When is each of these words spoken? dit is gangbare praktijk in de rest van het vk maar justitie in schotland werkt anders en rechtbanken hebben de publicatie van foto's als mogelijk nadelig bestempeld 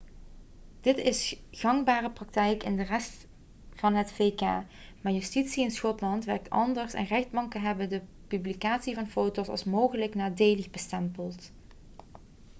dit 0.81 0.97
is 0.97 1.35
gangbare 1.51 2.11
praktijk 2.11 2.63
in 2.63 2.75
de 2.75 2.83
rest 2.83 3.27
van 3.73 3.93
het 3.93 4.11
vk 4.11 4.39
maar 5.01 5.11
justitie 5.11 5.63
in 5.63 5.71
schotland 5.71 6.25
werkt 6.25 6.49
anders 6.49 6.93
en 6.93 7.05
rechtbanken 7.05 7.61
hebben 7.61 7.89
de 7.89 8.01
publicatie 8.27 8.95
van 8.95 9.07
foto's 9.07 9.47
als 9.47 9.63
mogelijk 9.63 10.15
nadelig 10.15 10.69
bestempeld 10.69 11.51